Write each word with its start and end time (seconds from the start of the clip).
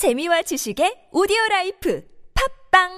재미와 0.00 0.40
지식의 0.40 1.08
오디오 1.12 1.36
라이프 1.50 2.02
팟빵 2.72 2.88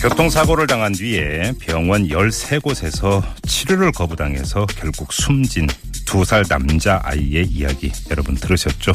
교통사고를 0.00 0.66
당한 0.66 0.92
뒤에 0.92 1.52
병원 1.60 2.08
13곳에서 2.08 3.22
치료를 3.46 3.92
거부당해서 3.92 4.64
결국 4.74 5.12
숨진 5.12 5.66
두 6.06 6.24
살 6.24 6.44
남자 6.48 6.98
아이의 7.04 7.44
이야기 7.44 7.92
여러분 8.10 8.34
들으셨죠? 8.36 8.92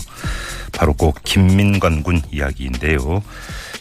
바로 0.71 0.93
그 0.93 1.11
김민건 1.23 2.01
군 2.01 2.19
이야기인데요. 2.31 3.21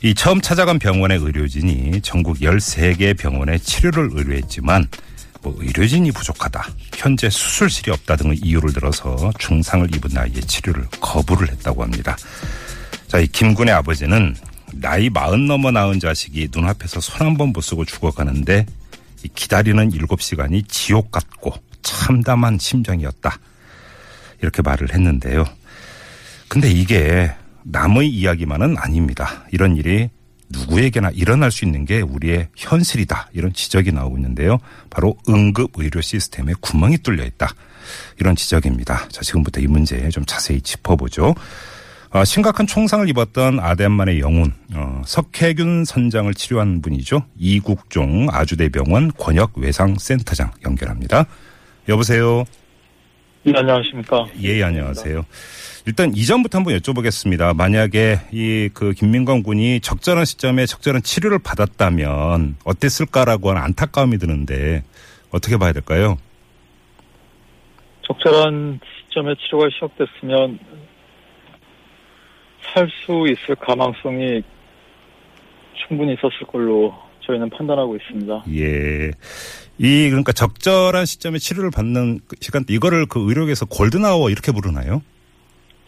이 0.02 0.14
처음 0.14 0.42
찾아간 0.42 0.78
병원의 0.78 1.16
의료진이 1.20 2.02
전국 2.02 2.40
13개 2.40 3.18
병원에 3.18 3.56
치료를 3.56 4.10
의뢰했지만 4.12 4.88
뭐 5.42 5.54
의료진이 5.58 6.12
부족하다, 6.12 6.64
현재 6.96 7.28
수술실이 7.28 7.90
없다 7.90 8.16
등의 8.16 8.38
이유를 8.38 8.72
들어서 8.72 9.32
중상을 9.38 9.94
입은 9.94 10.16
아이의 10.16 10.42
치료를 10.42 10.86
거부를 11.00 11.50
했다고 11.50 11.82
합니다. 11.82 12.16
자, 13.08 13.18
이 13.18 13.26
김군의 13.26 13.74
아버지는 13.74 14.34
나이 14.74 15.10
마흔 15.10 15.46
넘어 15.46 15.70
낳은 15.70 16.00
자식이 16.00 16.48
눈앞에서 16.52 17.00
손 17.00 17.26
한 17.26 17.36
번 17.36 17.52
못 17.52 17.60
쓰고 17.60 17.84
죽어가는데 17.84 18.66
이 19.24 19.28
기다리는 19.34 19.92
일곱 19.92 20.22
시간이 20.22 20.62
지옥 20.64 21.10
같고 21.10 21.52
참담한 21.82 22.58
심정이었다. 22.58 23.36
이렇게 24.40 24.62
말을 24.62 24.92
했는데요. 24.94 25.44
근데 26.48 26.70
이게 26.70 27.32
남의 27.64 28.08
이야기만은 28.08 28.76
아닙니다. 28.78 29.44
이런 29.52 29.76
일이 29.76 30.08
누구에게나 30.52 31.10
일어날 31.10 31.50
수 31.50 31.64
있는 31.64 31.84
게 31.84 32.00
우리의 32.00 32.48
현실이다. 32.56 33.30
이런 33.32 33.52
지적이 33.52 33.92
나오고 33.92 34.16
있는데요. 34.18 34.58
바로 34.90 35.16
응급 35.28 35.72
의료 35.76 36.00
시스템에 36.00 36.52
구멍이 36.60 36.98
뚫려 36.98 37.24
있다. 37.24 37.48
이런 38.20 38.36
지적입니다. 38.36 39.08
자, 39.08 39.22
지금부터 39.22 39.60
이 39.60 39.66
문제 39.66 40.08
좀 40.10 40.24
자세히 40.26 40.60
짚어보죠. 40.60 41.34
어, 42.10 42.24
심각한 42.24 42.66
총상을 42.66 43.08
입었던 43.08 43.58
아덴만의 43.58 44.20
영혼 44.20 44.52
어, 44.74 45.02
석혜균 45.06 45.86
선장을 45.86 46.32
치료한 46.34 46.82
분이죠. 46.82 47.24
이국종 47.38 48.28
아주대 48.30 48.68
병원 48.68 49.10
권역외상센터장 49.16 50.50
연결합니다. 50.64 51.24
여보세요. 51.88 52.44
네, 53.44 53.52
안녕하십니까. 53.56 54.26
예, 54.42 54.62
안녕하세요. 54.62 55.24
일단 55.86 56.12
이전부터 56.14 56.58
한번 56.58 56.76
여쭤보겠습니다. 56.78 57.56
만약에 57.56 58.18
이 58.32 58.68
그 58.72 58.92
김민건 58.92 59.42
군이 59.42 59.80
적절한 59.80 60.24
시점에 60.24 60.64
적절한 60.66 61.02
치료를 61.02 61.40
받았다면 61.40 62.56
어땠을까라고 62.64 63.50
하는 63.50 63.62
안타까움이 63.62 64.18
드는데 64.18 64.84
어떻게 65.32 65.56
봐야 65.56 65.72
될까요? 65.72 66.18
적절한 68.06 68.78
시점에 69.08 69.34
치료가 69.40 69.68
시작됐으면 69.74 70.58
살 72.72 72.88
수 73.04 73.26
있을 73.28 73.56
가망성이 73.56 74.42
충분히 75.74 76.14
있었을 76.14 76.46
걸로 76.46 76.94
저희는 77.26 77.50
판단하고 77.50 77.96
있습니다. 77.96 78.44
예. 78.56 79.10
이 79.78 80.08
그러니까 80.08 80.32
적절한 80.32 81.06
시점에 81.06 81.38
치료를 81.38 81.70
받는 81.70 82.20
그 82.26 82.36
시간 82.40 82.64
이거를 82.68 83.06
그 83.06 83.28
의료계에서 83.28 83.66
골든아워 83.66 84.30
이렇게 84.30 84.52
부르나요? 84.52 85.02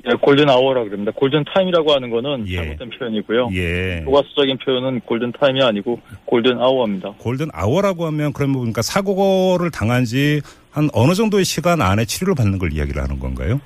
예, 0.06 0.14
골든 0.20 0.50
아워라 0.50 0.84
그럽니다. 0.84 1.12
골든 1.12 1.44
타임이라고 1.54 1.92
하는 1.92 2.10
거는 2.10 2.46
예. 2.48 2.56
잘못된 2.56 2.90
표현이고요. 2.90 3.48
예. 3.54 4.02
교과서적인 4.04 4.58
표현은 4.58 5.00
골든 5.00 5.32
타임이 5.40 5.62
아니고 5.62 6.00
골든 6.26 6.58
아워입니다. 6.58 7.14
골든 7.18 7.48
아워라고 7.52 8.06
하면 8.06 8.32
그러면 8.32 8.56
그러니까 8.56 8.82
사고를 8.82 9.70
당한 9.70 10.04
지 10.04 10.40
한 10.74 10.90
어느 10.92 11.14
정도의 11.14 11.44
시간 11.44 11.80
안에 11.80 12.04
치료를 12.04 12.34
받는 12.34 12.58
걸 12.58 12.72
이야기를 12.72 13.00
하는 13.00 13.20
건가요? 13.20 13.60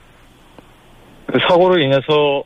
그 1.27 1.39
사고로 1.49 1.81
인해서 1.81 2.45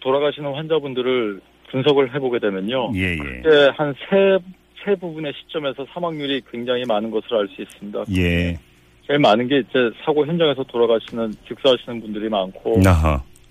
돌아가시는 0.00 0.54
환자분들을 0.54 1.40
분석을 1.72 2.14
해보게 2.14 2.38
되면요. 2.38 2.92
예, 2.94 3.00
예. 3.00 3.14
이제 3.14 3.70
한 3.74 3.94
세, 4.08 4.38
세 4.84 4.94
부분의 4.94 5.32
시점에서 5.40 5.86
사망률이 5.92 6.42
굉장히 6.50 6.84
많은 6.86 7.10
것을 7.10 7.34
알 7.34 7.48
수 7.48 7.62
있습니다. 7.62 8.04
예. 8.16 8.56
제일 9.06 9.18
많은 9.18 9.48
게 9.48 9.58
이제 9.58 9.90
사고 10.04 10.24
현장에서 10.24 10.62
돌아가시는 10.64 11.32
직사하시는 11.48 12.00
분들이 12.00 12.28
많고. 12.28 12.80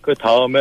그 0.02 0.14
다음에 0.14 0.60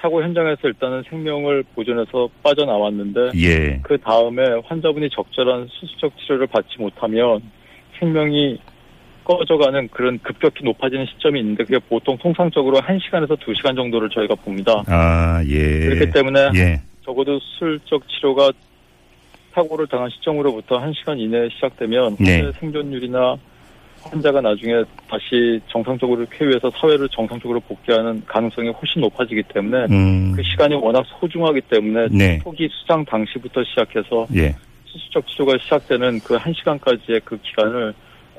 사고 0.00 0.22
현장에서 0.22 0.68
일단은 0.68 1.02
생명을 1.08 1.64
보존해서 1.74 2.28
빠져나왔는데 2.42 3.30
예. 3.36 3.80
그 3.82 3.98
다음에 3.98 4.42
환자분이 4.64 5.10
적절한 5.10 5.68
수술적 5.70 6.16
치료를 6.18 6.46
받지 6.46 6.78
못하면 6.78 7.42
생명이 7.98 8.58
꺼져가는 9.24 9.88
그런 9.88 10.18
급격히 10.18 10.64
높아지는 10.64 11.06
시점이 11.06 11.40
있는데 11.40 11.64
그게 11.64 11.78
보통 11.78 12.16
통상적으로 12.18 12.78
1시간에서 12.78 13.38
2시간 13.38 13.74
정도를 13.74 14.10
저희가 14.10 14.34
봅니다. 14.36 14.82
아, 14.86 15.42
예. 15.46 15.80
그렇기 15.80 16.12
때문에 16.12 16.50
예. 16.56 16.80
적어도 17.04 17.38
수술적 17.40 18.02
치료가 18.08 18.52
사고를 19.54 19.86
당한 19.86 20.10
시점으로부터 20.10 20.78
1시간 20.80 21.18
이내에 21.18 21.48
시작되면 21.50 22.16
네. 22.18 22.50
생존율이나 22.58 23.36
환자가 24.02 24.40
나중에 24.40 24.82
다시 25.08 25.60
정상적으로 25.68 26.26
쾌유해서 26.30 26.70
사회를 26.70 27.08
정상적으로 27.08 27.60
복귀하는 27.60 28.22
가능성이 28.26 28.68
훨씬 28.68 29.00
높아지기 29.00 29.42
때문에 29.54 29.86
음. 29.90 30.32
그 30.36 30.42
시간이 30.42 30.74
워낙 30.74 31.04
소중하기 31.18 31.62
때문에 31.62 32.08
네. 32.10 32.38
초기 32.42 32.68
수장 32.70 33.04
당시부터 33.04 33.62
시작해서 33.64 34.26
예. 34.34 34.54
수술적 34.84 35.26
치료가 35.28 35.56
시작되는 35.62 36.20
그 36.20 36.36
1시간까지의 36.36 37.22
그 37.24 37.38
기간을 37.40 37.94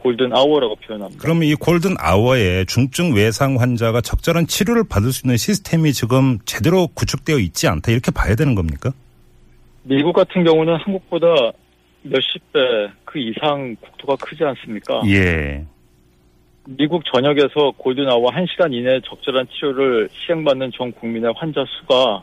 골든 0.05 0.33
아워라고 0.33 0.75
표현합니다. 0.75 1.19
그러면 1.21 1.43
이 1.43 1.55
골든 1.55 1.95
아워에 1.99 2.65
중증 2.65 3.15
외상 3.15 3.59
환자가 3.59 4.01
적절한 4.01 4.45
치료를 4.45 4.83
받을 4.87 5.11
수 5.11 5.25
있는 5.25 5.35
시스템이 5.35 5.93
지금 5.93 6.37
제대로 6.45 6.87
구축되어 6.87 7.39
있지 7.39 7.67
않다 7.67 7.91
이렇게 7.91 8.11
봐야 8.11 8.35
되는 8.35 8.53
겁니까? 8.53 8.91
미국 9.83 10.13
같은 10.13 10.43
경우는 10.43 10.75
한국보다 10.75 11.27
몇십 12.03 12.53
배 12.53 12.59
그 13.15 13.19
이상 13.19 13.77
국토가 13.79 14.17
크지 14.17 14.43
않습니까? 14.43 15.01
예. 15.07 15.65
미국 16.67 17.01
전역에서 17.05 17.71
골든 17.77 18.09
아워 18.09 18.29
1시간 18.29 18.73
이내에 18.73 18.99
적절한 19.05 19.47
치료를 19.53 20.09
시행받는 20.11 20.71
전 20.77 20.91
국민의 20.91 21.33
환자 21.37 21.63
수가 21.79 22.21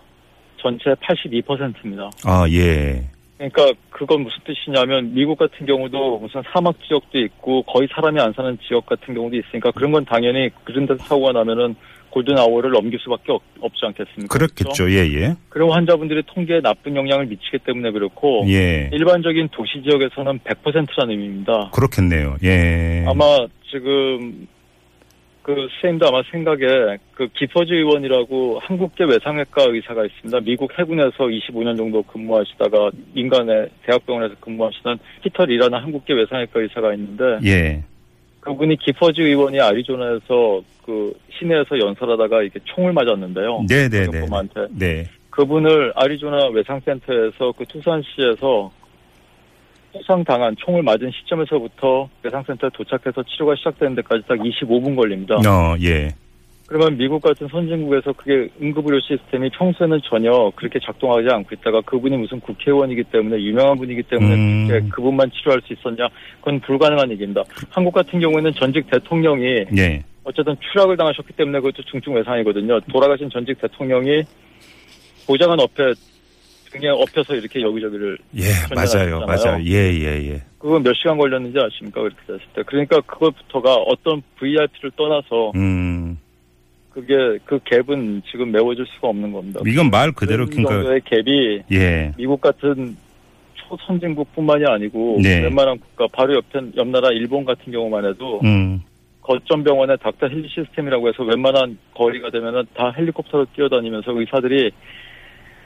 전체 0.61 0.91
82%입니다. 0.91 2.11
아, 2.27 2.45
예. 2.51 3.09
그러니까 3.51 3.81
그건 3.91 4.23
무슨 4.23 4.39
뜻이냐면 4.45 5.13
미국 5.15 5.37
같은 5.37 5.67
경우도 5.67 6.19
무슨 6.19 6.43
사막 6.53 6.77
지역도 6.87 7.19
있고 7.19 7.63
거의 7.65 7.89
사람이 7.93 8.21
안 8.21 8.33
사는 8.33 8.57
지역 8.69 8.87
같은 8.87 9.15
경우도 9.15 9.37
있으니까 9.37 9.73
그런 9.73 9.91
건 9.91 10.05
당연히 10.05 10.51
그런 10.65 10.87
데서 10.87 11.03
사고가 11.05 11.33
나면은 11.33 11.75
골든 12.11 12.39
아워를 12.39 12.71
넘길 12.71 13.01
수밖에 13.01 13.33
없, 13.33 13.43
지 13.75 13.87
않겠습니까? 13.87 14.29
그렇죠? 14.29 14.55
그렇겠죠. 14.55 14.91
예, 14.91 14.99
예. 15.15 15.35
그럼 15.49 15.71
환자분들이 15.71 16.23
통계에 16.27 16.61
나쁜 16.61 16.95
영향을 16.95 17.27
미치기 17.27 17.59
때문에 17.65 17.91
그렇고 17.91 18.45
예. 18.49 18.91
일반적인 18.93 19.49
도시 19.51 19.83
지역에서는 19.83 20.41
100%라는 20.41 21.11
의미입니다. 21.11 21.71
그렇겠네요. 21.71 22.37
예. 22.45 23.05
아마 23.09 23.25
지금 23.71 24.47
그 25.43 25.55
선생님도 25.55 26.07
아마 26.07 26.23
생각에 26.31 26.99
그 27.15 27.29
기퍼즈 27.35 27.73
의원이라고 27.73 28.61
한국계 28.61 29.05
외상외과 29.05 29.65
의사가 29.69 30.05
있습니다. 30.07 30.41
미국 30.41 30.79
해군에서 30.79 31.25
25년 31.25 31.77
정도 31.77 32.03
근무하시다가 32.03 32.91
민간의 33.13 33.69
대학병원에서 33.85 34.37
근무하시는 34.41 34.99
피터 35.23 35.47
리라는 35.47 35.79
한국계 35.79 36.15
외상외과 36.15 36.61
의사가 36.61 36.95
있는데 36.95 37.25
예. 37.45 37.83
그분이 38.41 38.77
기퍼즈 38.77 39.21
의원이 39.21 39.61
아리조나에서 39.61 40.63
그 40.85 41.13
시내에서 41.39 41.79
연설하다가 41.79 42.43
이게 42.43 42.59
총을 42.65 42.93
맞았는데요. 42.93 43.65
네, 43.69 43.89
네, 43.89 44.07
네. 44.07 44.21
경범한테 44.21 44.67
네. 44.79 45.05
그분을 45.31 45.93
아리조나 45.97 46.49
외상센터에서 46.49 47.53
그 47.57 47.65
투산시에서 47.67 48.71
부상당한 49.93 50.57
총을 50.59 50.83
맞은 50.83 51.11
시점에서부터 51.11 52.09
외상센터에 52.23 52.71
도착해서 52.73 53.23
치료가 53.25 53.55
시작되는 53.57 53.95
데까지 53.97 54.23
딱 54.27 54.39
25분 54.39 54.97
걸립니다. 54.97 55.37
어, 55.37 55.77
예. 55.83 56.09
그러면 56.67 56.97
미국 56.97 57.21
같은 57.21 57.47
선진국에서 57.49 58.15
그게 58.15 58.49
응급의료 58.63 58.99
시스템이 59.01 59.51
평소에는 59.51 60.01
전혀 60.05 60.51
그렇게 60.57 60.79
작동하지 60.83 61.29
않고 61.29 61.55
있다가 61.57 61.83
그분이 61.83 62.17
무슨 62.17 62.41
국회의원이기 62.41 63.05
때문에 63.05 63.43
유명한 63.43 63.77
분이기 63.77 64.03
때문에 64.05 64.35
음. 64.35 64.89
그분만 64.89 65.31
치료할 65.33 65.61
수 65.67 65.75
있었냐? 65.75 66.09
그건 66.41 66.61
불가능한 66.61 67.11
얘기입니다. 67.11 67.43
한국 67.69 67.93
같은 67.93 68.19
경우에는 68.19 68.55
전직 68.55 68.91
대통령이 68.91 69.67
예. 69.77 70.03
어쨌든 70.25 70.57
추락을 70.61 70.97
당하셨기 70.97 71.35
때문에 71.35 71.59
그것도 71.59 71.83
중증 71.83 72.15
외상이거든요. 72.15 72.81
돌아가신 72.91 73.29
전직 73.29 73.61
대통령이 73.61 74.23
보좌관 75.27 75.61
옆에 75.61 75.93
등에 76.73 76.89
엎혀서 76.89 77.35
이렇게 77.35 77.61
여기저기를 77.61 78.19
예, 78.37 78.43
맞아요. 78.75 79.21
맞아요. 79.21 79.63
예, 79.65 79.93
예, 79.93 80.31
예. 80.31 80.43
그거 80.59 80.79
몇 80.79 80.95
시간 80.95 81.19
걸렸는지 81.19 81.59
아십니까? 81.59 82.01
그렇게 82.01 82.21
됐을 82.27 82.41
때. 82.55 82.63
그러니까 82.67 83.01
그것부터가 83.03 83.75
어떤 83.75 84.23
VIP를 84.39 84.91
떠나서 84.97 85.53
음. 85.55 86.19
그게 86.91 87.15
그 87.45 87.59
갭은 87.59 88.23
지금 88.31 88.53
메워질 88.53 88.85
수가 88.95 89.09
없는 89.09 89.33
겁니다. 89.33 89.61
이건 89.67 89.91
말 89.91 90.13
그대로 90.13 90.47
그러니까 90.47 90.73
정도의 90.73 91.01
갭이 91.01 91.63
예. 91.73 92.13
미국 92.17 92.41
같은 92.41 92.97
초선진국뿐만이 93.55 94.65
아니고 94.67 95.19
네. 95.23 95.41
웬만한 95.43 95.79
국가 95.79 96.07
바로 96.13 96.35
옆에 96.37 96.61
옆 96.77 96.89
나라 96.89 97.09
일본 97.11 97.45
같은 97.45 97.73
경우만 97.73 98.05
해도 98.05 98.41
음. 98.45 98.83
거점 99.23 99.63
병원의 99.65 99.99
닥터 99.99 100.29
헬리 100.29 100.49
시스템이라고 100.49 101.09
해서 101.09 101.23
웬만한 101.23 101.79
거리가 101.95 102.31
되면은 102.31 102.65
다 102.75 102.93
헬리콥터로 102.97 103.47
뛰어다니면서 103.55 104.13
의사들이 104.19 104.73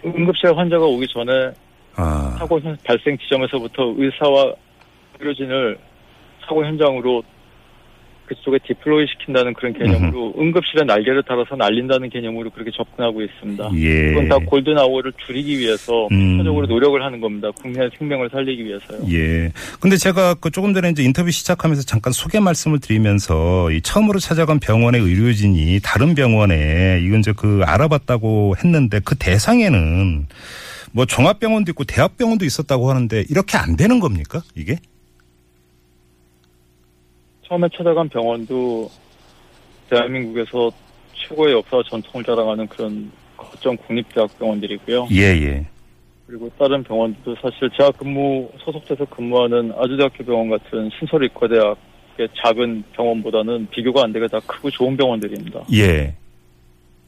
응급실 0.04 0.56
환자가 0.56 0.84
오기 0.84 1.06
전에 1.08 1.50
아, 1.96 2.36
사고 2.38 2.60
현- 2.60 2.76
발생 2.84 3.16
지점에서부터 3.18 3.94
의사와 3.96 4.52
의료진을 5.18 5.78
사고 6.42 6.64
현장으로 6.64 7.22
그쪽에 8.26 8.58
디플로이 8.66 9.06
시킨다는 9.08 9.54
그런 9.54 9.72
개념으로 9.72 10.34
응급실에 10.38 10.84
날개를 10.84 11.22
달아서 11.22 11.56
날린다는 11.56 12.10
개념으로 12.10 12.50
그렇게 12.50 12.70
접근하고 12.70 13.22
있습니다. 13.22 13.70
예. 13.76 14.08
그건 14.12 14.28
다 14.28 14.38
골든 14.38 14.78
아워를 14.78 15.12
줄이기 15.26 15.58
위해서 15.58 16.08
음. 16.12 16.36
필사적으로 16.36 16.66
노력을 16.66 17.02
하는 17.02 17.20
겁니다. 17.20 17.50
국민의 17.52 17.90
생명을 17.98 18.28
살리기 18.30 18.64
위해서요. 18.64 19.00
예. 19.10 19.50
근데 19.80 19.96
제가 19.96 20.34
그 20.34 20.50
조금 20.50 20.74
전에 20.74 20.90
이제 20.90 21.02
인터뷰 21.02 21.30
시작하면서 21.30 21.82
잠깐 21.82 22.12
소개 22.12 22.40
말씀을 22.40 22.80
드리면서 22.80 23.70
이 23.70 23.80
처음으로 23.80 24.18
찾아간 24.18 24.58
병원의 24.58 25.00
의료진이 25.00 25.80
다른 25.82 26.14
병원에 26.14 27.00
이건 27.02 27.20
이제 27.20 27.32
그 27.36 27.62
알아봤다고 27.64 28.56
했는데 28.62 29.00
그 29.04 29.14
대상에는 29.16 30.26
뭐 30.92 31.04
종합병원도 31.04 31.72
있고 31.72 31.84
대학병원도 31.84 32.44
있었다고 32.44 32.90
하는데 32.90 33.24
이렇게 33.28 33.56
안 33.58 33.76
되는 33.76 34.00
겁니까? 34.00 34.42
이게? 34.54 34.78
처음에 37.48 37.68
찾아간 37.74 38.08
병원도 38.08 38.90
대한민국에서 39.90 40.70
최고의 41.14 41.54
역사와 41.54 41.82
전통을 41.88 42.24
자랑하는 42.24 42.66
그런 42.68 43.10
거점 43.36 43.76
국립대학병원들이고요. 43.76 45.08
예, 45.12 45.22
예. 45.22 45.66
그리고 46.26 46.50
다른 46.58 46.82
병원들도 46.82 47.36
사실 47.40 47.70
제가 47.76 47.92
근무 47.92 48.50
소속돼서 48.64 49.04
근무하는 49.04 49.72
아주대학교 49.76 50.24
병원 50.24 50.50
같은 50.50 50.90
신설의과대학의 50.98 52.28
작은 52.42 52.82
병원보다는 52.92 53.68
비교가 53.70 54.02
안 54.02 54.12
되게 54.12 54.26
다 54.26 54.40
크고 54.44 54.70
좋은 54.70 54.96
병원들입니다. 54.96 55.66
예. 55.74 56.14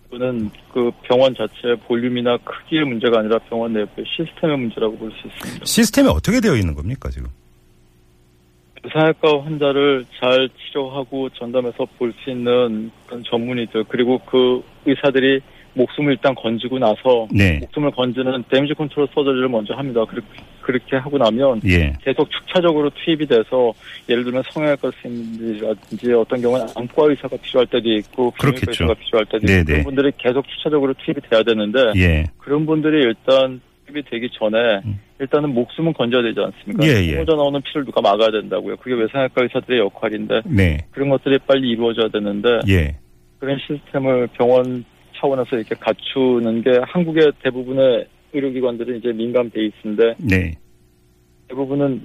그는 0.08 0.50
그 0.72 0.90
병원 1.02 1.34
자체의 1.34 1.76
볼륨이나 1.86 2.38
크기의 2.38 2.84
문제가 2.84 3.18
아니라 3.18 3.38
병원 3.40 3.72
내부의 3.72 4.06
시스템의 4.06 4.56
문제라고 4.56 4.96
볼 4.96 5.10
수 5.10 5.26
있습니다. 5.26 5.64
시스템이 5.64 6.08
어떻게 6.08 6.40
되어 6.40 6.54
있는 6.56 6.74
겁니까, 6.74 7.10
지금? 7.10 7.28
외상학과 8.84 9.42
환자를 9.44 10.04
잘 10.20 10.48
치료하고 10.58 11.28
전담해서 11.30 11.86
볼 11.98 12.12
수 12.24 12.30
있는 12.30 12.90
그런 13.06 13.22
전문의들 13.24 13.84
그리고 13.88 14.18
그 14.18 14.62
의사들이 14.86 15.40
목숨을 15.74 16.12
일단 16.12 16.34
건지고 16.34 16.78
나서 16.78 17.28
네. 17.30 17.58
목숨을 17.60 17.90
건지는 17.92 18.42
damage 18.50 18.74
control 18.74 19.06
surgery를 19.14 19.48
먼저 19.48 19.74
합니다. 19.74 20.04
그렇게, 20.06 20.26
그렇게 20.62 20.96
하고 20.96 21.18
나면 21.18 21.60
예. 21.66 21.92
계속 22.02 22.28
축차적으로 22.30 22.90
투입이 22.90 23.26
돼서 23.26 23.72
예를 24.08 24.24
들면 24.24 24.42
성형외과 24.50 24.90
선생님이라든지 25.02 26.12
어떤 26.14 26.40
경우는 26.40 26.66
안과 26.74 27.04
의사가 27.04 27.36
필요할 27.36 27.66
때도 27.68 27.88
있고 27.92 28.30
그렇겠죠. 28.32 28.70
의사가 28.70 28.94
필요할 28.94 29.26
때도 29.26 29.46
네네. 29.46 29.60
있고 29.60 29.66
그런 29.66 29.84
분들이 29.84 30.12
계속 30.18 30.48
축차적으로 30.48 30.94
투입이 30.94 31.20
돼야 31.30 31.42
되는데 31.44 31.78
예. 31.96 32.24
그런 32.38 32.66
분들이 32.66 33.02
일단 33.04 33.60
투입이 33.88 34.02
되기 34.10 34.28
전에 34.32 34.80
음. 34.84 35.00
일단은 35.18 35.52
목숨은 35.54 35.94
건져야 35.94 36.22
되지 36.22 36.38
않습니까? 36.40 36.86
예, 36.86 37.04
예. 37.06 37.16
혼자 37.16 37.34
나오는 37.34 37.60
피를 37.62 37.84
누가 37.84 38.00
막아야 38.00 38.30
된다고요. 38.30 38.76
그게 38.76 38.94
외상외과 38.94 39.42
의사들의 39.42 39.80
역할인데 39.80 40.42
네. 40.46 40.78
그런 40.90 41.08
것들이 41.08 41.38
빨리 41.46 41.70
이루어져야 41.70 42.08
되는데 42.08 42.60
예. 42.68 42.96
그런 43.40 43.58
시스템을 43.66 44.28
병원 44.34 44.84
차원에서 45.16 45.56
이렇게 45.56 45.74
갖추는 45.74 46.62
게 46.62 46.78
한국의 46.82 47.32
대부분의 47.42 48.06
의료기관들은 48.32 48.98
이제 48.98 49.12
민간 49.12 49.50
베이스인데 49.50 50.14
네. 50.18 50.52
대부분은 51.48 52.00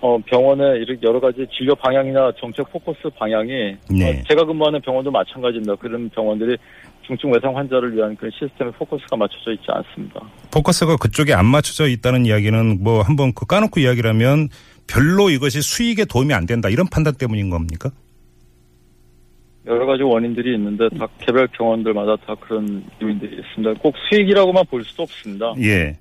어, 0.00 0.18
병원의 0.26 0.82
이렇게 0.82 1.00
여러 1.06 1.18
가지 1.18 1.46
진료 1.56 1.74
방향이나 1.74 2.32
정책 2.38 2.70
포커스 2.70 3.08
방향이 3.18 3.76
네. 3.90 4.20
어, 4.20 4.22
제가 4.28 4.44
근무하는 4.44 4.80
병원도 4.82 5.10
마찬가지입니다. 5.10 5.74
그런 5.76 6.08
병원들이 6.10 6.56
중증 7.06 7.32
외상 7.32 7.56
환자를 7.56 7.94
위한 7.94 8.14
그런 8.16 8.30
시스템의 8.32 8.72
포커스가 8.74 9.16
맞춰져 9.16 9.52
있지 9.52 9.64
않습니다. 9.68 10.20
포커스가 10.52 10.96
그쪽에 10.96 11.32
안 11.32 11.46
맞춰져 11.46 11.88
있다는 11.88 12.26
이야기는 12.26 12.82
뭐 12.82 13.00
한번 13.02 13.32
그 13.32 13.46
까놓고 13.46 13.80
이야기라면 13.80 14.48
별로 14.86 15.30
이것이 15.30 15.62
수익에 15.62 16.04
도움이 16.04 16.34
안 16.34 16.46
된다 16.46 16.68
이런 16.68 16.86
판단 16.88 17.14
때문인 17.14 17.50
겁니까? 17.50 17.90
여러 19.66 19.84
가지 19.86 20.02
원인들이 20.02 20.54
있는데 20.54 20.88
다 20.96 21.08
개별 21.18 21.48
병원들마다 21.48 22.16
다 22.24 22.34
그런 22.38 22.84
요인들이 23.02 23.36
있습니다. 23.40 23.80
꼭 23.80 23.94
수익이라고만 24.08 24.64
볼 24.66 24.84
수도 24.84 25.02
없습니다. 25.04 25.54
예. 25.58 25.96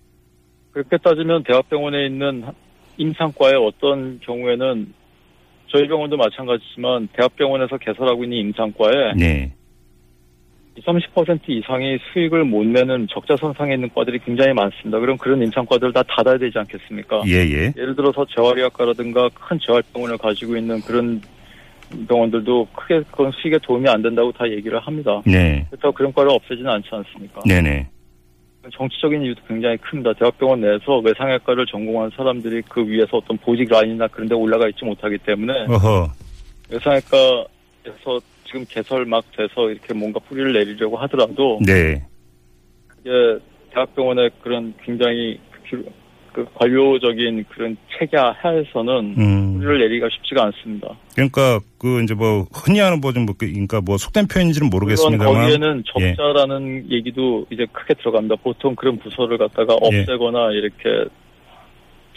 그렇게 0.72 0.98
따지면 0.98 1.44
대학병원에 1.44 2.06
있는 2.06 2.44
임상과의 2.98 3.56
어떤 3.56 4.20
경우에는 4.22 4.94
저희 5.68 5.88
병원도 5.88 6.18
마찬가지지만 6.18 7.08
대학병원에서 7.14 7.78
개설하고 7.78 8.24
있는 8.24 8.38
임상과에 8.38 9.14
네. 9.18 9.54
20, 10.78 10.86
30% 11.14 11.40
이상이 11.48 11.98
수익을 12.12 12.44
못 12.44 12.66
내는 12.66 13.08
적자선상에 13.10 13.76
있는 13.76 13.90
과들이 13.94 14.20
굉장히 14.20 14.54
많습니다. 14.54 15.00
그럼 15.00 15.18
그런 15.18 15.42
임상과들 15.42 15.94
다 15.94 16.04
닫아야 16.04 16.38
되지 16.38 16.58
않겠습니까? 16.60 17.24
예, 17.28 17.32
예. 17.32 17.74
예를 17.78 17.96
들어서 17.96 18.26
재활의학과라든가 18.36 19.30
큰 19.34 19.58
재활병원을 19.66 20.18
가지고 20.18 20.58
있는 20.58 20.82
그런 20.82 21.22
병원들도 22.08 22.68
크게 22.74 23.02
그건 23.12 23.32
수익에 23.32 23.58
도움이 23.64 23.88
안 23.88 24.02
된다고 24.02 24.32
다 24.32 24.50
얘기를 24.50 24.78
합니다. 24.80 25.22
네. 25.26 25.66
그렇다고 25.70 25.94
그런 25.94 26.12
과를 26.14 26.32
없애지는 26.32 26.70
않지 26.70 26.90
않습니까? 26.92 27.42
네네. 27.46 27.88
정치적인 28.72 29.22
이유도 29.22 29.42
굉장히 29.48 29.78
큽니다. 29.78 30.14
대학병원 30.14 30.62
내에서 30.62 31.00
외상외과를 31.00 31.66
전공한 31.66 32.10
사람들이 32.16 32.62
그 32.70 32.86
위에서 32.86 33.18
어떤 33.18 33.38
보직 33.38 33.70
라인이나 33.70 34.08
그런 34.08 34.28
데 34.28 34.36
올라가 34.36 34.68
있지 34.68 34.84
못하기 34.86 35.20
때문에 35.20 35.66
어허. 35.68 36.10
외상외과에서 36.70 38.20
지금 38.46 38.66
개설 38.70 39.06
막 39.06 39.24
돼서 39.36 39.70
이렇게 39.70 39.94
뭔가 39.94 40.20
뿌리를 40.20 40.54
내리려고 40.54 40.98
하더라도 40.98 41.60
네. 41.66 42.04
그게 42.88 43.40
대학병원의 43.72 44.32
그런 44.42 44.74
굉장히 44.84 45.40
그, 45.70 45.86
그 46.32 46.46
관료적인 46.54 47.46
그런 47.50 47.78
체계 47.98 48.18
하에서는 48.18 49.16
음. 49.18 49.45
뿌리를 49.66 49.80
내리기가 49.80 50.08
쉽지가 50.12 50.46
않습니다. 50.46 50.90
그러니까 51.14 51.60
그 51.78 52.02
이제 52.04 52.14
뭐 52.14 52.46
흔히 52.54 52.80
하는 52.80 53.02
뭐좀 53.02 53.26
뭐 53.26 53.36
그러니까 53.38 53.82
뭐 53.82 53.98
속된 53.98 54.28
표현인지는 54.28 54.70
모르겠습니다만 54.70 55.34
거기에는 55.34 55.84
적자라는 55.86 56.92
얘기도 56.92 57.46
이제 57.50 57.66
크게 57.72 57.96
들어갑니다. 57.96 58.36
보통 58.44 58.76
그런 58.76 58.98
부서를 59.00 59.38
갖다가 59.38 59.76
예. 59.92 60.02
없애거나 60.02 60.52
이렇게 60.52 61.10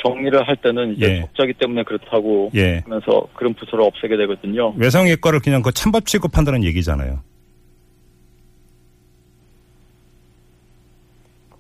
정리를 0.05 0.47
할 0.47 0.56
때는 0.56 0.95
이제 0.95 1.06
예. 1.06 1.21
적자기 1.23 1.55
때문에 1.55 1.83
그렇다고 1.83 2.50
예. 2.55 2.83
하면서 2.85 3.27
그런 3.35 3.55
부서를 3.55 3.85
없애게 3.85 4.17
되거든요. 4.17 4.73
외상외과를 4.77 5.41
그냥 5.41 5.62
그 5.62 5.73
찬밥 5.73 6.06
취급한다는 6.06 6.62
얘기잖아요. 6.65 7.21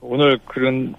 오늘 0.00 0.38
그런 0.46 0.94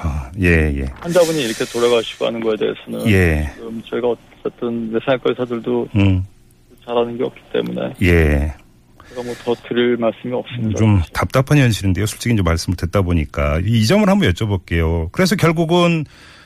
아, 0.00 0.30
예, 0.40 0.72
예. 0.76 0.84
환자분이 1.00 1.42
이렇게 1.42 1.64
돌아가시고 1.64 2.26
하는 2.26 2.40
거에 2.40 2.56
대해서는 2.56 3.06
예. 3.10 3.50
지금 3.54 3.82
저희가 3.82 4.08
어쨌든 4.44 4.92
외상외과 4.92 5.30
의사들도 5.30 5.88
음. 5.96 6.24
잘하는 6.84 7.18
게 7.18 7.24
없기 7.24 7.40
때문에 7.52 7.94
예. 8.02 8.54
제가 9.08 9.22
뭐 9.22 9.34
더 9.42 9.54
드릴 9.68 9.96
말씀이 9.96 10.32
없습니다. 10.34 10.78
좀 10.78 11.02
답답한 11.12 11.58
현실인데요. 11.58 12.06
솔직히 12.06 12.34
이제 12.34 12.42
말씀을 12.42 12.76
듣다 12.76 13.02
보니까 13.02 13.60
이 13.64 13.84
점을 13.86 14.08
한번 14.08 14.30
여쭤볼게요. 14.30 15.10
그래서 15.12 15.34
결국은 15.34 16.04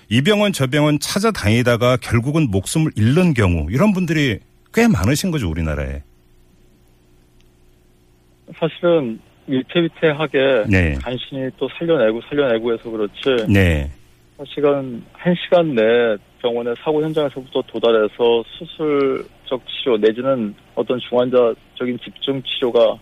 이 0.08 0.22
병원 0.22 0.52
저 0.52 0.66
병원 0.66 0.98
찾아다니다가 0.98 1.96
결국은 1.98 2.50
목숨을 2.50 2.92
잃는 2.96 3.34
경우 3.34 3.66
이런 3.70 3.92
분들이 3.92 4.38
꽤 4.72 4.88
많으신 4.88 5.30
거죠 5.30 5.50
우리나라에. 5.50 6.02
사실은 8.58 9.18
위태위태하게 9.46 10.64
네. 10.68 10.94
간신히 10.94 11.50
또 11.56 11.68
살려내고 11.78 12.20
살려내고 12.28 12.72
해서 12.72 12.90
그렇지 12.90 13.52
네. 13.52 13.90
한 14.36 14.46
시간 14.46 15.04
한 15.12 15.34
시간 15.42 15.74
내에 15.74 16.16
병원의 16.40 16.74
사고 16.82 17.02
현장에서부터 17.02 17.62
도달해서 17.68 18.44
수술적 18.58 19.62
치료 19.66 19.96
내지는 19.96 20.54
어떤 20.74 20.98
중환자적인 21.00 21.98
집중 22.04 22.42
치료가 22.42 22.96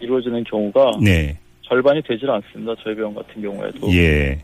이루어지는 0.00 0.44
경우가 0.44 0.92
네. 1.02 1.36
절반이 1.62 2.02
되질 2.02 2.28
않습니다. 2.30 2.74
저희 2.82 2.94
병원 2.94 3.14
같은 3.14 3.42
경우에도 3.42 3.92
예. 3.92 4.38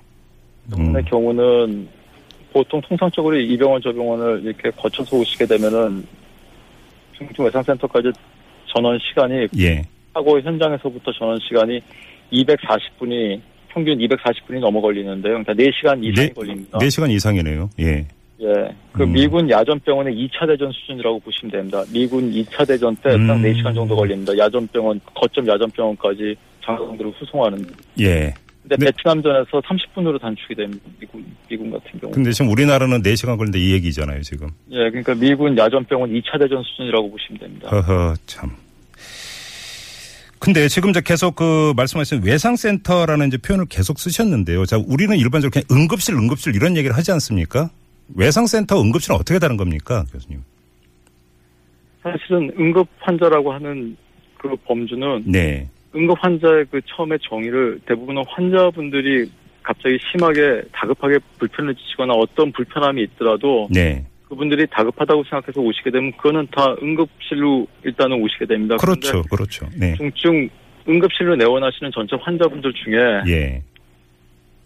병원의 0.71 1.05
경우는 1.05 1.89
보통 2.53 2.81
통상적으로 2.83 3.37
이 3.37 3.57
병원 3.57 3.81
저 3.83 3.93
병원을 3.93 4.43
이렇게 4.45 4.71
거쳐서 4.71 5.17
오시게 5.17 5.47
되면은 5.47 6.07
중증 7.17 7.45
외상센터까지 7.45 8.13
전원 8.67 8.99
시간이 8.99 9.47
예. 9.59 9.83
사고 10.17 10.41
현장에서부터 10.41 11.13
전원 11.13 11.39
시간이 11.47 11.81
240분이 12.33 13.41
평균 13.69 13.99
240분이 13.99 14.61
넘어 14.61 14.81
걸리는데요. 14.81 15.43
그러니까 15.45 15.53
4시간 15.53 16.03
이상이 16.03 16.29
네, 16.29 16.33
걸립니다. 16.33 16.79
4시간 16.79 17.11
이상이네요. 17.11 17.69
예. 17.81 18.07
예. 18.41 18.75
그 18.93 19.03
음. 19.03 19.13
미군 19.13 19.51
야전병원의 19.51 20.15
2차 20.15 20.47
대전 20.47 20.73
수준이라고 20.73 21.21
보시면 21.21 21.53
됩니다. 21.53 21.83
미군 21.93 22.33
2차 22.33 22.67
대전 22.67 22.97
때딱 22.97 23.19
음. 23.19 23.43
4시간 23.43 23.75
정도 23.75 23.95
걸립니다. 23.95 24.37
야전병원, 24.37 25.01
거점 25.15 25.47
야전병원까지 25.47 26.35
장성들을 26.65 27.13
후송하는. 27.19 27.67
예. 28.01 28.33
근데 28.63 28.77
네. 28.79 28.87
베트남전에서 28.87 29.61
30분으로 29.61 30.21
단축이 30.21 30.55
됩니다. 30.55 30.83
미군, 30.99 31.25
미군 31.49 31.71
같은 31.71 32.01
경우. 32.01 32.13
근데 32.13 32.33
지금 32.33 32.51
우리나라는 32.51 33.03
4시간 33.03 33.37
걸린다 33.37 33.59
이 33.59 33.73
얘기잖아요, 33.73 34.23
지금. 34.23 34.49
예, 34.71 34.91
그러니까 34.91 35.15
미군 35.15 35.57
야전병원 35.57 36.11
2차 36.11 36.39
대전 36.41 36.63
수준이라고 36.63 37.11
보시면 37.11 37.39
됩니다. 37.39 37.69
허허, 37.69 38.15
참. 38.27 38.51
근데 40.39 40.69
지금 40.69 40.91
이제 40.91 41.01
계속 41.05 41.37
그 41.37 41.73
말씀하신 41.77 42.23
외상센터라는 42.25 43.29
이제 43.29 43.39
표현을 43.39 43.67
계속 43.67 43.99
쓰셨는데요. 43.99 44.67
자, 44.67 44.77
우리는 44.77 45.17
일반적으로 45.17 45.51
그냥 45.51 45.65
응급실, 45.71 46.15
응급실 46.15 46.55
이런 46.55 46.77
얘기를 46.77 46.97
하지 46.97 47.13
않습니까? 47.13 47.71
외상센터, 48.15 48.81
응급실은 48.81 49.17
어떻게 49.17 49.39
다른 49.39 49.57
겁니까, 49.57 50.05
교수님? 50.13 50.43
사실은 52.03 52.53
응급 52.59 52.87
환자라고 53.01 53.53
하는 53.53 53.97
그 54.39 54.55
범주는 54.65 55.25
네. 55.27 55.69
응급 55.95 56.17
환자의 56.23 56.67
그 56.71 56.81
처음에 56.87 57.17
정의를 57.29 57.81
대부분은 57.87 58.23
환자분들이 58.29 59.31
갑자기 59.63 59.99
심하게 60.13 60.63
다급하게 60.73 61.19
불편을 61.39 61.75
지치거나 61.75 62.13
어떤 62.15 62.53
불편함이 62.53 63.03
있더라도 63.03 63.69
네. 63.71 64.05
그분들이 64.29 64.67
다급하다고 64.67 65.25
생각해서 65.25 65.61
오시게 65.61 65.91
되면 65.91 66.13
그거는 66.17 66.49
다 66.51 66.75
응급실로 66.83 67.67
일단은 67.85 68.21
오시게 68.23 68.47
됩니다. 68.47 68.77
그렇죠, 68.77 69.23
그렇죠. 69.31 69.67
네. 69.79 69.95
중증 69.95 70.49
응급실로 70.89 71.37
내원하시는 71.37 71.91
전체 71.93 72.17
환자분들 72.21 72.73
중에 72.73 73.23
예. 73.29 73.63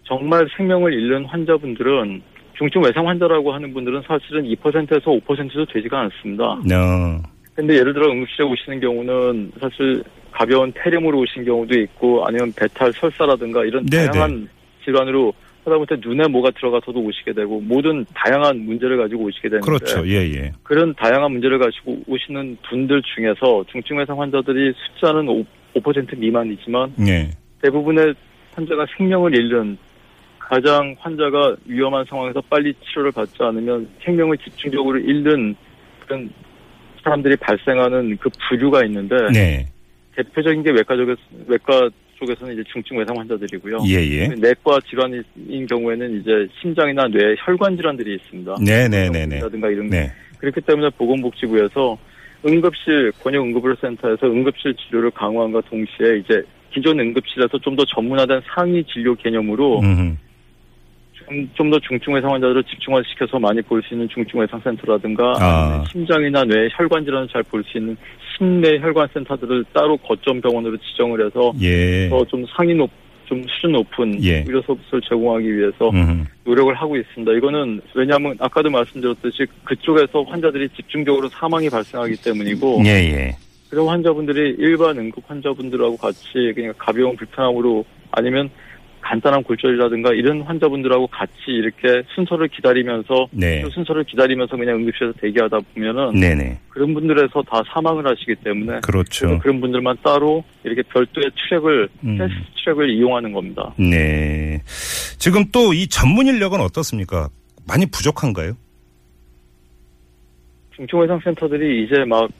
정말 0.04 0.48
생명을 0.56 0.92
잃는 0.92 1.24
환자분들은 1.26 2.22
중증 2.56 2.82
외상 2.82 3.08
환자라고 3.08 3.52
하는 3.52 3.72
분들은 3.72 4.02
사실은 4.06 4.44
2%에서 4.44 5.10
5%도 5.10 5.66
되지가 5.66 6.00
않습니다. 6.00 6.44
어, 6.44 7.22
근데 7.54 7.74
예를 7.74 7.92
들어 7.92 8.10
응급실에 8.10 8.46
오시는 8.46 8.80
경우는 8.80 9.52
사실 9.60 10.02
가벼운 10.30 10.72
폐렴으로 10.72 11.18
오신 11.20 11.44
경우도 11.44 11.78
있고 11.80 12.26
아니면 12.26 12.52
배탈 12.56 12.92
설사라든가 12.92 13.64
이런 13.64 13.84
네네. 13.86 14.10
다양한 14.10 14.48
질환으로 14.84 15.32
하다못해 15.64 15.96
눈에 16.00 16.26
뭐가 16.28 16.50
들어가서도 16.52 17.00
오시게 17.00 17.32
되고 17.32 17.60
모든 17.60 18.04
다양한 18.14 18.64
문제를 18.64 18.96
가지고 18.96 19.24
오시게 19.24 19.48
되는데 19.48 19.64
그렇죠. 19.64 20.06
예, 20.06 20.16
예. 20.32 20.52
그런 20.62 20.94
다양한 20.94 21.32
문제를 21.32 21.58
가지고 21.58 21.98
오시는 22.06 22.58
분들 22.68 23.02
중에서 23.14 23.64
중증 23.70 23.98
외상 23.98 24.20
환자들이 24.20 24.72
숫자는 24.76 25.28
5, 25.28 25.44
5% 25.74 26.18
미만이지만 26.18 26.94
예. 27.06 27.30
대부분의 27.62 28.14
환자가 28.54 28.86
생명을 28.96 29.36
잃는 29.36 29.76
가장 30.38 30.96
환자가 30.98 31.56
위험한 31.66 32.04
상황에서 32.08 32.40
빨리 32.48 32.74
치료를 32.84 33.12
받지 33.12 33.36
않으면 33.40 33.88
생명을 34.02 34.36
집중적으로 34.38 34.98
잃는 34.98 35.54
그런 36.00 36.30
사람들이 37.04 37.36
발생하는 37.36 38.16
그 38.18 38.28
부류가 38.48 38.84
있는데 38.86 39.14
네. 39.32 39.66
대표적인 40.16 40.62
게 40.62 40.70
외과 40.70 40.96
쪽에서 40.96 41.20
외과 41.46 41.88
쪽에서는 42.20 42.54
이제 42.54 42.62
중증 42.72 42.98
외상 42.98 43.16
환자들이고요. 43.18 43.78
예, 43.88 43.94
예. 43.94 44.28
내과 44.28 44.78
질환인 44.88 45.66
경우에는 45.66 46.20
이제 46.20 46.46
심장이나 46.60 47.08
뇌 47.08 47.34
혈관 47.38 47.76
질환들이 47.76 48.14
있습니다. 48.16 48.56
네, 48.64 48.88
네, 48.88 49.08
네, 49.08 49.26
네. 49.26 49.40
라든가 49.40 49.68
이런 49.68 49.88
네. 49.88 50.12
그렇기 50.38 50.60
때문에 50.60 50.90
보건복지부에서 50.90 51.98
응급실 52.46 53.12
권역 53.22 53.44
응급의료센터에서 53.44 54.26
응급실 54.26 54.74
치료를 54.74 55.10
강화함과 55.10 55.62
동시에 55.62 56.18
이제 56.18 56.42
기존 56.72 57.00
응급실에서 57.00 57.58
좀 57.58 57.76
더 57.76 57.84
전문화된 57.84 58.40
상위 58.54 58.84
진료 58.84 59.14
개념으로 59.14 59.80
음, 59.80 60.18
좀 61.54 61.70
더 61.70 61.78
중증 61.78 62.14
외상 62.14 62.32
환자들을 62.32 62.64
집중화 62.64 63.00
시켜서 63.08 63.38
많이 63.38 63.62
볼 63.62 63.80
수 63.82 63.94
있는 63.94 64.08
중증 64.08 64.40
외상 64.40 64.60
센터라든가 64.60 65.34
아. 65.40 65.84
심장이나 65.90 66.44
뇌 66.44 66.68
혈관 66.72 67.04
질환을 67.04 67.28
잘 67.28 67.42
볼 67.44 67.62
수 67.64 67.78
있는 67.78 67.96
심내 68.36 68.78
혈관 68.80 69.08
센터들을 69.14 69.64
따로 69.72 69.96
거점 69.98 70.40
병원으로 70.40 70.76
지정을 70.78 71.24
해서 71.26 71.52
예. 71.60 72.08
더좀 72.08 72.44
상위 72.56 72.74
높, 72.74 72.90
좀 73.26 73.42
수준 73.48 73.72
높은 73.72 74.22
예. 74.24 74.42
의료 74.46 74.60
서비스를 74.62 75.00
제공하기 75.08 75.56
위해서 75.56 75.90
음, 75.90 76.26
노력을 76.44 76.74
하고 76.74 76.96
있습니다. 76.96 77.32
이거는 77.32 77.80
왜냐하면 77.94 78.34
아까도 78.40 78.70
말씀드렸듯이 78.70 79.46
그쪽에서 79.64 80.22
환자들이 80.22 80.68
집중적으로 80.70 81.28
사망이 81.28 81.68
발생하기 81.70 82.16
때문이고 82.22 82.82
예, 82.86 82.90
예. 82.90 83.36
그런 83.68 83.86
환자분들이 83.86 84.56
일반 84.58 84.98
응급 84.98 85.22
환자분들하고 85.28 85.96
같이 85.96 86.52
그냥 86.54 86.72
가벼운 86.76 87.14
불편함으로 87.14 87.84
아니면 88.10 88.50
간단한 89.00 89.42
골절이라든가 89.42 90.12
이런 90.12 90.42
환자분들하고 90.42 91.06
같이 91.08 91.32
이렇게 91.48 92.02
순서를 92.14 92.48
기다리면서 92.48 93.26
네. 93.32 93.62
그 93.62 93.70
순서를 93.70 94.04
기다리면서 94.04 94.56
그냥 94.56 94.76
응급실에서 94.76 95.14
대기하다 95.20 95.58
보면은 95.74 96.12
네네. 96.20 96.58
그런 96.68 96.94
분들에서 96.94 97.42
다 97.50 97.62
사망을 97.72 98.06
하시기 98.06 98.36
때문에 98.44 98.80
그렇죠. 98.82 99.38
그런 99.40 99.60
분들만 99.60 99.96
따로 100.04 100.44
이렇게 100.64 100.82
별도의 100.82 101.30
트랙을 101.48 101.88
음. 102.04 102.18
헬스 102.20 102.34
트랙을 102.62 102.90
이용하는 102.90 103.32
겁니다. 103.32 103.74
네. 103.78 104.60
지금 105.18 105.44
또 105.50 105.70
이 105.72 105.86
전문 105.86 106.26
인력은 106.26 106.60
어떻습니까? 106.60 107.28
많이 107.66 107.86
부족한가요? 107.86 108.52
중증 110.74 111.00
외상센터들이 111.00 111.84
이제 111.84 112.04
막그 112.04 112.32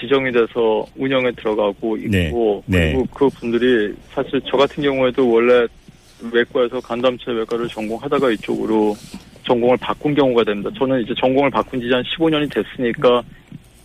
지정이 0.00 0.32
돼서 0.32 0.84
운영에 0.96 1.32
들어가고 1.32 1.96
네. 2.08 2.26
있고 2.28 2.62
네. 2.66 2.92
그리고 2.92 3.06
그 3.14 3.28
분들이 3.28 3.94
사실 4.10 4.40
저 4.50 4.56
같은 4.56 4.82
경우에도 4.82 5.28
원래 5.28 5.66
외과에서 6.32 6.80
간담체 6.80 7.30
외과를 7.32 7.68
전공하다가 7.68 8.30
이쪽으로 8.32 8.96
전공을 9.44 9.76
바꾼 9.78 10.14
경우가 10.14 10.44
됩니다. 10.44 10.70
저는 10.78 11.02
이제 11.02 11.14
전공을 11.18 11.50
바꾼 11.50 11.80
지 11.80 11.86
한 11.92 12.02
15년이 12.02 12.52
됐으니까 12.52 13.22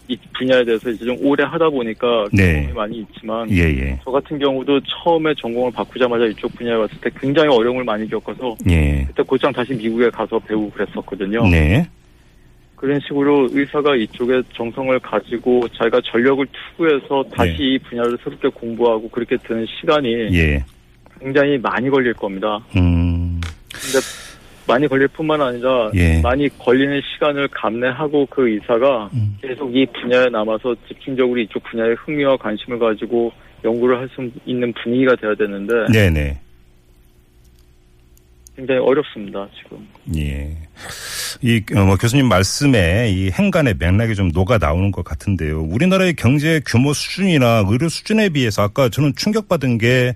이 0.07 0.17
분야에 0.37 0.63
대해서 0.65 0.89
이제 0.89 1.05
좀 1.05 1.15
오래 1.21 1.43
하다 1.43 1.69
보니까 1.69 2.27
네. 2.33 2.53
경험이 2.53 2.73
많이 2.73 2.97
있지만 2.99 3.49
예, 3.51 3.63
예. 3.63 3.99
저 4.03 4.11
같은 4.11 4.37
경우도 4.39 4.81
처음에 4.81 5.33
전공을 5.39 5.71
바꾸자마자 5.71 6.25
이쪽 6.25 6.53
분야에 6.55 6.75
왔을 6.75 6.97
때 6.99 7.09
굉장히 7.19 7.49
어려움을 7.49 7.83
많이 7.83 8.09
겪어서 8.09 8.55
예. 8.69 9.05
그때 9.07 9.23
곧장 9.23 9.53
다시 9.53 9.73
미국에 9.73 10.09
가서 10.09 10.39
배우고 10.39 10.71
그랬었거든요. 10.71 11.47
네. 11.47 11.85
그런 12.81 12.99
식으로 13.01 13.47
의사가 13.51 13.95
이쪽에 13.95 14.41
정성을 14.55 14.97
가지고 15.01 15.67
자기가 15.77 16.01
전력을 16.03 16.43
투구해서 16.47 17.23
다시 17.31 17.51
네. 17.51 17.57
이 17.59 17.79
분야를 17.79 18.17
새롭게 18.23 18.49
공부하고 18.49 19.07
그렇게 19.09 19.37
드는 19.37 19.67
시간이 19.79 20.35
예. 20.35 20.65
굉장히 21.19 21.59
많이 21.59 21.91
걸릴 21.91 22.11
겁니다. 22.15 22.59
음. 22.75 23.39
근데 23.71 23.99
많이 24.67 24.87
걸릴 24.87 25.07
뿐만 25.09 25.39
아니라 25.39 25.91
예. 25.93 26.21
많이 26.21 26.49
걸리는 26.57 26.99
시간을 27.13 27.49
감내하고 27.49 28.25
그 28.25 28.49
의사가 28.49 29.11
음. 29.13 29.37
계속 29.39 29.75
이 29.75 29.85
분야에 30.01 30.29
남아서 30.29 30.75
집중적으로 30.87 31.39
이쪽 31.39 31.61
분야에 31.65 31.93
흥미와 31.93 32.37
관심을 32.37 32.79
가지고 32.79 33.31
연구를 33.63 33.99
할 33.99 34.09
수 34.15 34.27
있는 34.47 34.73
분위기가 34.81 35.15
돼야 35.17 35.35
되는데 35.35 35.85
네네. 35.93 36.39
굉장히 38.55 38.81
어렵습니다 38.81 39.47
지금. 39.61 39.87
예. 40.17 40.57
이, 41.43 41.61
어, 41.75 41.85
뭐, 41.85 41.95
교수님 41.95 42.27
말씀에 42.27 43.09
이 43.09 43.31
행간의 43.31 43.75
맥락이 43.79 44.13
좀 44.13 44.29
녹아 44.33 44.59
나오는 44.59 44.91
것 44.91 45.03
같은데요. 45.03 45.63
우리나라의 45.63 46.13
경제 46.13 46.61
규모 46.65 46.93
수준이나 46.93 47.65
의료 47.67 47.89
수준에 47.89 48.29
비해서 48.29 48.61
아까 48.61 48.89
저는 48.89 49.13
충격받은 49.15 49.79
게 49.79 50.15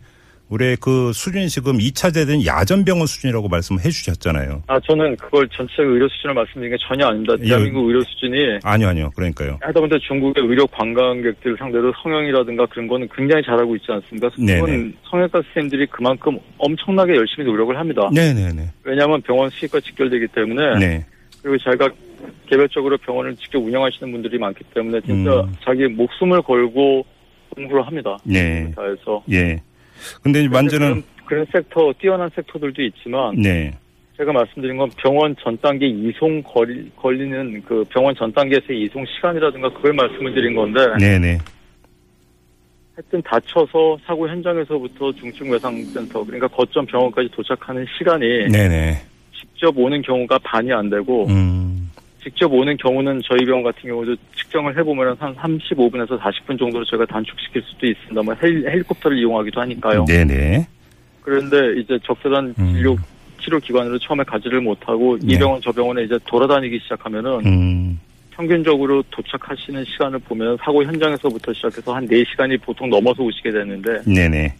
우리의 0.49 0.77
그 0.79 1.11
수준이 1.11 1.49
지금 1.49 1.79
2차 1.79 2.13
대전 2.13 2.45
야전병원 2.45 3.07
수준이라고 3.07 3.47
말씀해 3.47 3.81
주셨잖아요. 3.89 4.61
아 4.67 4.79
저는 4.79 5.15
그걸 5.17 5.49
전체 5.49 5.73
의료 5.79 6.07
수준을 6.07 6.35
말씀드린 6.35 6.69
게 6.69 6.77
전혀 6.87 7.07
아닙니다. 7.07 7.33
예. 7.41 7.47
대한민국 7.47 7.87
의료 7.87 8.01
수준이 8.03 8.59
아니요, 8.63 8.89
아니요. 8.89 9.11
그러니까요. 9.15 9.57
하다못해 9.61 9.97
중국의 10.07 10.45
의료 10.45 10.67
관광객들 10.67 11.55
상대로 11.57 11.91
성형이라든가 12.03 12.67
그런 12.67 12.87
거는 12.87 13.09
굉장히 13.15 13.43
잘하고 13.43 13.75
있지 13.75 13.87
않습니까? 13.89 14.29
그건 14.29 14.93
성형외과 15.09 15.41
선생님들이 15.41 15.87
그만큼 15.87 16.37
엄청나게 16.59 17.15
열심히 17.15 17.47
노력을 17.47 17.75
합니다. 17.75 18.07
네네네. 18.13 18.69
왜냐하면 18.83 19.21
병원 19.23 19.49
수익과 19.49 19.79
직결되기 19.79 20.27
때문에 20.27 20.79
네. 20.79 21.05
그리고 21.45 21.59
자기가 21.59 21.89
개별적으로 22.49 22.97
병원을 22.97 23.35
직접 23.35 23.59
운영하시는 23.59 24.11
분들이 24.11 24.39
많기 24.39 24.63
때문에 24.73 24.99
진짜 25.01 25.41
음. 25.41 25.53
자기 25.63 25.87
목숨을 25.87 26.41
걸고 26.41 27.05
공부를 27.49 27.85
합니다. 27.85 28.17
네. 28.23 28.71
다해서 28.75 29.23
예. 29.31 29.61
근데 30.23 30.43
이제 30.43 30.49
완전은, 30.51 30.87
그런, 30.87 31.03
그런 31.25 31.45
섹터 31.53 31.93
뛰어난 31.99 32.31
섹터들도 32.35 32.81
있지만 32.81 33.35
네. 33.35 33.71
제가 34.17 34.33
말씀드린 34.33 34.77
건 34.77 34.89
병원 34.97 35.35
전 35.39 35.55
단계 35.61 35.85
이송 35.85 36.41
걸리, 36.41 36.89
걸리는 36.95 37.61
그 37.63 37.83
병원 37.89 38.15
전 38.15 38.31
단계에서의 38.33 38.81
이송 38.81 39.05
시간이라든가 39.05 39.69
그걸 39.69 39.93
말씀을 39.93 40.33
드린 40.33 40.55
건데 40.55 40.79
네네. 40.97 41.37
하여튼 42.95 43.21
다쳐서 43.21 43.99
사고 44.03 44.27
현장에서부터 44.27 45.11
중증 45.11 45.51
외상센터 45.51 46.23
그러니까 46.23 46.47
거점 46.47 46.87
병원까지 46.87 47.29
도착하는 47.29 47.85
시간이 47.99 48.47
네네. 48.47 49.14
직접 49.53 49.77
오는 49.77 50.01
경우가 50.01 50.39
반이 50.39 50.71
안 50.73 50.89
되고 50.89 51.27
음. 51.27 51.89
직접 52.21 52.51
오는 52.51 52.75
경우는 52.77 53.21
저희 53.23 53.45
병원 53.45 53.63
같은 53.63 53.87
경우도 53.87 54.15
측정을 54.35 54.77
해보면 54.79 55.15
한 55.19 55.35
35분에서 55.35 56.19
40분 56.19 56.57
정도로 56.57 56.83
저희가 56.85 57.05
단축시킬 57.05 57.61
수도 57.61 57.85
있습니다. 57.85 58.21
뭐 58.23 58.33
헬, 58.41 58.67
헬리콥터를 58.67 59.17
이용하기도 59.19 59.61
하니까요. 59.61 60.05
네네. 60.05 60.67
그런데 61.21 61.79
이제 61.79 61.99
적절한 62.03 62.55
음. 62.57 62.73
진료 62.73 62.95
치료 63.41 63.59
기관으로 63.59 63.99
처음에 63.99 64.23
가지를 64.23 64.61
못하고 64.61 65.19
네. 65.19 65.35
이 65.35 65.37
병원 65.37 65.61
저 65.61 65.71
병원에 65.71 66.03
이제 66.03 66.17
돌아다니기 66.25 66.79
시작하면은 66.79 67.45
음. 67.45 67.99
평균적으로 68.31 69.03
도착하시는 69.11 69.85
시간을 69.85 70.19
보면 70.19 70.57
사고 70.61 70.83
현장에서부터 70.83 71.53
시작해서 71.53 71.95
한 71.95 72.07
4시간이 72.07 72.59
보통 72.61 72.89
넘어서 72.89 73.23
오시게 73.23 73.51
되는데 73.51 74.01
네네. 74.03 74.53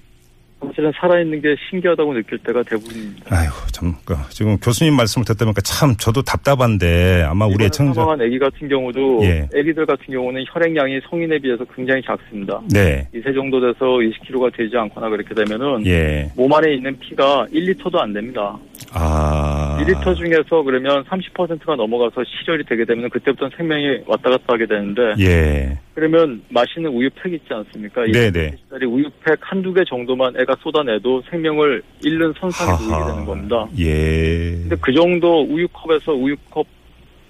사실은 0.68 0.92
살아있는 1.00 1.42
게 1.42 1.56
신기하다고 1.70 2.14
느낄 2.14 2.38
때가 2.40 2.64
대부분입니다. 2.64 3.36
아이고 3.36 3.54
참 3.72 3.94
그, 4.06 4.16
지금 4.30 4.58
교수님 4.58 4.96
말씀을 4.96 5.26
듣다 5.26 5.46
보니까 5.46 5.62
참 5.62 5.96
저도 5.98 6.22
답답한데 6.22 7.24
아마 7.24 7.46
우리 7.46 7.66
애청자 7.66 7.94
사망한 8.02 8.22
아기 8.22 8.40
같은 8.40 8.68
경우도 8.68 9.20
예. 9.24 9.48
아기들 9.56 9.86
같은 9.86 10.06
경우는 10.14 10.44
혈액량이 10.48 11.02
성인에 11.10 11.40
비해서 11.40 11.64
굉장히 11.76 12.02
작습니다. 12.04 12.62
네. 12.72 13.08
2세 13.14 13.34
정도 13.34 13.60
돼서 13.60 13.86
20kg가 13.86 14.56
되지 14.56 14.76
않거나 14.78 15.10
그렇게 15.10 15.34
되면은 15.34 15.86
예. 15.86 16.32
몸 16.36 16.52
안에 16.54 16.74
있는 16.74 16.98
피가 17.00 17.48
1리터도 17.52 17.98
안 17.98 18.14
됩니다. 18.14 18.58
아. 18.94 19.78
1리터 19.82 20.16
중에서 20.16 20.64
그러면 20.64 21.04
30%가 21.06 21.76
넘어가서 21.76 22.24
시절이 22.24 22.66
되게 22.66 22.86
되면 22.86 23.10
그때부터 23.10 23.50
생명이 23.56 24.04
왔다 24.08 24.30
갔다 24.30 24.44
하게 24.48 24.66
되는데 24.66 25.02
예. 25.20 25.78
그러면 25.94 26.42
마시는 26.50 26.90
우유팩 26.92 27.34
있지 27.34 27.54
않습니까? 27.54 28.06
네네. 28.06 28.56
짜리 28.70 28.86
우유팩 28.86 29.40
한두 29.42 29.74
개 29.74 29.84
정도만 29.84 30.36
애가 30.40 30.56
쏟아내도 30.62 31.22
생명을 31.30 31.82
잃는 32.04 32.34
선상에 32.40 32.72
놓이게 32.72 33.06
되는 33.06 33.26
겁니다. 33.26 33.68
예. 33.80 34.52
근데 34.62 34.76
그 34.82 34.94
정도 34.94 35.44
우유컵에서 35.44 36.14
우유컵 36.14 36.66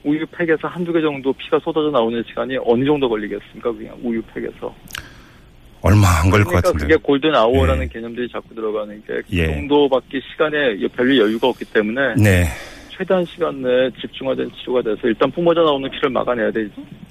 우유팩에서 0.06 0.68
한두 0.68 0.94
개 0.94 1.02
정도 1.02 1.34
피가 1.34 1.60
쏟아져 1.60 1.90
나오는 1.90 2.24
시간이 2.28 2.58
어느 2.64 2.86
정도 2.86 3.10
걸리겠습니까? 3.10 3.72
그냥 3.74 3.98
우유팩에서. 4.04 4.74
얼마 5.86 6.08
안 6.22 6.30
걸릴 6.32 6.44
것 6.46 6.50
그러니까 6.50 6.72
같은데. 6.72 6.94
그게 6.94 6.96
골든 7.04 7.36
아워라는 7.36 7.84
예. 7.84 7.88
개념들이 7.88 8.28
자꾸 8.32 8.56
들어가는 8.56 9.04
게그 9.06 9.24
예. 9.34 9.48
정도밖에 9.54 10.20
시간에 10.32 10.76
별로 10.96 11.16
여유가 11.18 11.48
없기 11.48 11.66
때문에 11.66 12.16
네. 12.18 12.46
최대한 12.90 13.24
시간 13.26 13.62
내에 13.62 13.92
집중화된 14.02 14.50
치료가 14.58 14.82
돼서 14.82 15.02
일단 15.04 15.30
뿜어져 15.32 15.62
나오는 15.62 15.90
피를 15.92 16.10
막아내야 16.10 16.50
되, 16.52 16.62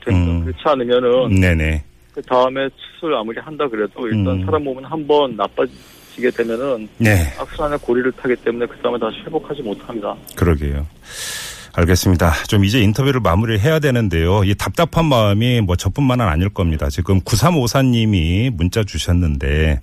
됩니다. 0.05 0.11
음. 0.11 0.45
그렇지 0.45 0.61
않으면은 0.65 1.41
네네. 1.41 1.85
그 2.13 2.23
다음에 2.23 2.69
수술 2.77 3.15
아무리 3.15 3.39
한다 3.41 3.69
그래도 3.69 4.07
일단 4.09 4.27
음. 4.29 4.45
사람 4.45 4.65
몸은 4.65 4.85
한 4.85 5.07
번 5.07 5.37
나빠지게 5.37 6.31
되면은 6.37 6.89
네. 6.99 7.11
악순환의 7.39 7.79
고리를 7.81 8.11
타기 8.13 8.35
때문에 8.37 8.67
그 8.67 8.77
다음에 8.79 8.99
다시 8.99 9.19
회복하지 9.27 9.63
못합니다. 9.63 10.17
그러게요. 10.35 10.85
알겠습니다. 11.77 12.45
좀 12.47 12.65
이제 12.65 12.81
인터뷰를 12.81 13.21
마무리를 13.21 13.61
해야 13.61 13.79
되는데요. 13.81 14.45
이 14.45 14.55
답답한 14.55 15.07
마음이 15.07 15.61
뭐 15.61 15.75
저뿐만은 15.77 16.27
아닐 16.27 16.49
겁니다. 16.49 16.89
지금 16.89 17.21
9354님이 17.21 18.51
문자 18.51 18.85
주셨는데 18.85 19.81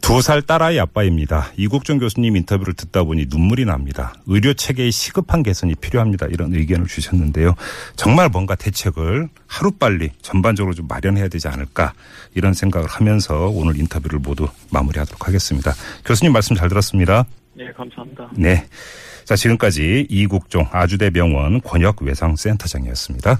두 0.00 0.20
살 0.22 0.42
딸아이 0.42 0.78
아빠입니다. 0.80 1.50
이국종 1.56 1.98
교수님 1.98 2.36
인터뷰를 2.36 2.74
듣다 2.74 3.04
보니 3.04 3.26
눈물이 3.28 3.64
납니다. 3.64 4.14
의료 4.26 4.52
체계의 4.54 4.90
시급한 4.90 5.42
개선이 5.42 5.74
필요합니다. 5.76 6.26
이런 6.26 6.52
의견을 6.54 6.86
주셨는데요. 6.86 7.54
정말 7.96 8.28
뭔가 8.28 8.54
대책을 8.54 9.28
하루빨리 9.46 10.10
전반적으로 10.22 10.74
좀 10.74 10.88
마련해야 10.88 11.28
되지 11.28 11.48
않을까 11.48 11.92
이런 12.34 12.54
생각을 12.54 12.88
하면서 12.88 13.48
오늘 13.48 13.78
인터뷰를 13.78 14.18
모두 14.18 14.48
마무리하도록 14.70 15.26
하겠습니다. 15.28 15.74
교수님 16.04 16.32
말씀 16.32 16.56
잘 16.56 16.68
들었습니다. 16.68 17.24
예, 17.58 17.66
감사합니다. 17.76 18.30
네. 18.36 18.66
자, 19.30 19.36
지금까지 19.36 20.08
이국종 20.10 20.66
아주대병원 20.72 21.60
권역외상센터장이었습니다. 21.60 23.28